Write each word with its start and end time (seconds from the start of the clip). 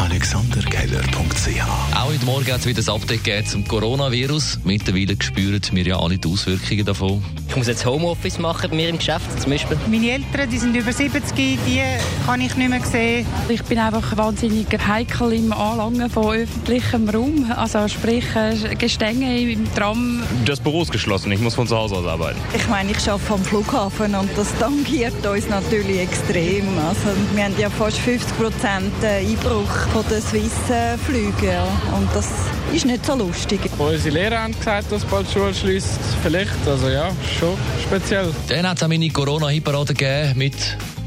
AlexanderKeller.ch 0.00 1.94
Auch 1.94 2.06
heute 2.06 2.24
Morgen 2.24 2.50
hat 2.50 2.60
es 2.60 2.66
wieder 2.66 2.80
ein 2.80 2.88
Update 2.88 3.22
gegeben 3.22 3.46
zum 3.46 3.68
Coronavirus. 3.68 4.60
Mittlerweile 4.64 5.14
spüren 5.20 5.60
wir 5.72 5.84
ja 5.84 6.00
alle 6.00 6.16
die 6.16 6.26
Auswirkungen 6.26 6.86
davon. 6.86 7.22
Ich 7.50 7.56
muss 7.56 7.66
jetzt 7.66 7.84
Homeoffice 7.84 8.38
machen 8.38 8.70
bei 8.70 8.76
mir 8.76 8.88
im 8.88 8.96
Geschäft 8.96 9.42
zum 9.42 9.50
Beispiel. 9.50 9.76
Meine 9.90 10.12
Eltern, 10.12 10.48
die 10.48 10.56
sind 10.56 10.74
über 10.74 10.90
70, 10.90 11.58
die 11.66 11.82
kann 12.24 12.40
ich 12.40 12.56
nicht 12.56 12.70
mehr 12.70 12.80
sehen. 12.82 13.26
Ich 13.50 13.62
bin 13.64 13.78
einfach 13.78 14.16
wahnsinnig 14.16 14.68
heikel 14.86 15.34
im 15.34 15.52
Anlangen 15.52 16.08
von 16.08 16.34
öffentlichem 16.34 17.08
Raum, 17.10 17.52
also 17.54 17.86
sprich 17.88 18.24
äh, 18.34 18.74
Gestänge 18.76 19.38
im 19.38 19.70
Tram. 19.74 20.22
Das 20.46 20.60
Büro 20.60 20.80
ist 20.80 20.92
geschlossen, 20.92 21.30
ich 21.32 21.40
muss 21.40 21.56
von 21.56 21.66
zu 21.66 21.76
Hause 21.76 21.96
aus 21.96 22.06
arbeiten. 22.06 22.38
Ich 22.56 22.66
meine, 22.68 22.92
ich 22.92 23.10
arbeite 23.10 23.34
am 23.34 23.44
Flughafen 23.44 24.14
und 24.14 24.30
das 24.34 24.48
tangiert 24.58 25.26
uns 25.26 25.46
natürlich 25.50 26.00
extrem. 26.00 26.66
Also 26.88 27.10
wir 27.34 27.44
haben 27.44 27.54
ja 27.58 27.68
fast 27.68 27.98
50 27.98 28.38
Prozent 28.38 28.94
Einbruch 29.04 29.89
von 29.92 30.04
den 30.08 30.22
Swiss-Flügen 30.22 31.58
und 31.96 32.08
das 32.14 32.28
ist 32.72 32.86
nicht 32.86 33.04
so 33.04 33.14
lustig. 33.14 33.60
Unsere 33.78 34.14
Lehrer 34.14 34.42
haben 34.42 34.56
gesagt, 34.56 34.92
dass 34.92 35.04
bald 35.04 35.26
die 35.28 35.32
Schule 35.32 35.54
schließt. 35.54 35.98
Vielleicht, 36.22 36.66
also 36.66 36.88
ja, 36.88 37.10
schon 37.38 37.56
speziell. 37.84 38.32
Dann 38.48 38.68
hat 38.68 38.76
es 38.76 38.82
auch 38.82 38.88
meine 38.88 39.08
Corona-Hitparade 39.10 39.94
gegeben 39.94 40.38
mit 40.38 40.54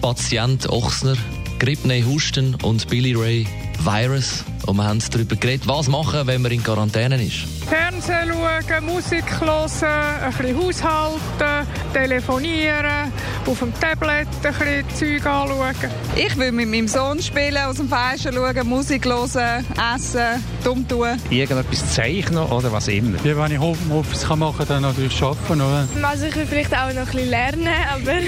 Patient 0.01 0.69
Ochsner, 0.69 1.15
Gripney 1.59 2.01
Husten 2.01 2.55
und 2.63 2.87
Billy 2.89 3.13
Ray 3.13 3.47
Virus. 3.79 4.43
Und 4.65 4.77
wir 4.77 4.85
haben 4.85 4.99
darüber 5.11 5.35
geredet, 5.35 5.67
was 5.67 5.87
machen, 5.87 6.25
wenn 6.25 6.41
man 6.41 6.51
in 6.51 6.63
Quarantäne 6.63 7.21
ist. 7.23 7.45
Fernsehen 7.67 8.29
schauen, 8.29 8.85
Musik 8.85 9.25
hören, 9.41 9.69
ein 9.83 10.33
bisschen 10.33 10.57
haushalten, 10.57 11.67
telefonieren, 11.93 13.11
auf 13.45 13.59
dem 13.59 13.73
Tablet 13.79 14.27
ein 14.43 14.85
bisschen 14.95 15.21
Zeug 15.21 15.25
anschauen. 15.25 15.75
Ich 16.15 16.37
will 16.37 16.51
mit 16.51 16.69
meinem 16.69 16.87
Sohn 16.87 17.21
spielen, 17.21 17.57
aus 17.57 17.77
dem 17.77 17.89
Fenster 17.89 18.31
schauen, 18.33 18.67
Musik 18.67 19.05
hören, 19.05 19.65
essen, 19.95 20.43
dumm 20.63 20.87
tun. 20.87 21.19
Irgendetwas 21.29 21.93
zeichnen 21.93 22.43
oder 22.43 22.71
was 22.71 22.87
immer. 22.87 23.17
Ja, 23.23 23.37
wenn 23.37 23.51
ich 23.51 23.59
Homeoffice 23.59 24.27
machen 24.35 24.57
kann, 24.57 24.67
dann 24.67 24.81
natürlich 24.83 25.21
arbeiten. 25.21 25.61
Oder? 25.61 25.87
Also 26.01 26.25
ich 26.25 26.35
will 26.35 26.45
vielleicht 26.45 26.73
auch 26.73 26.93
noch 26.93 27.01
ein 27.01 27.05
bisschen 27.05 27.29
lernen, 27.29 27.67
aber... 27.91 28.13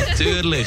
Natürlich. 0.00 0.66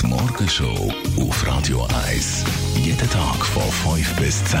Die 0.00 0.06
Morgenshow 0.06 0.92
auf 1.20 1.46
Radio 1.46 1.86
1. 2.08 2.44
Jeden 2.76 3.10
Tag 3.10 3.44
von 3.46 3.62
5 3.94 4.16
bis 4.16 4.44
10. 4.44 4.60